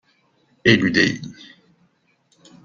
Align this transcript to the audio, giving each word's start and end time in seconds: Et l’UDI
Et 0.65 0.77
l’UDI 0.77 1.21